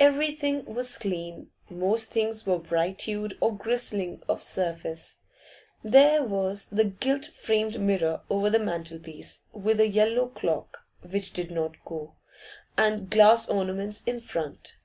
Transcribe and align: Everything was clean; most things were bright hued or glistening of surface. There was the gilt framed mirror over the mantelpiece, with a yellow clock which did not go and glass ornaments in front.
Everything 0.00 0.64
was 0.64 0.98
clean; 0.98 1.52
most 1.70 2.10
things 2.10 2.46
were 2.46 2.58
bright 2.58 3.02
hued 3.02 3.34
or 3.40 3.56
glistening 3.56 4.20
of 4.28 4.42
surface. 4.42 5.18
There 5.84 6.24
was 6.24 6.66
the 6.66 6.82
gilt 6.82 7.26
framed 7.26 7.80
mirror 7.80 8.22
over 8.28 8.50
the 8.50 8.58
mantelpiece, 8.58 9.42
with 9.52 9.78
a 9.78 9.86
yellow 9.86 10.26
clock 10.26 10.78
which 11.02 11.32
did 11.32 11.52
not 11.52 11.76
go 11.84 12.16
and 12.76 13.08
glass 13.08 13.48
ornaments 13.48 14.02
in 14.04 14.18
front. 14.18 14.78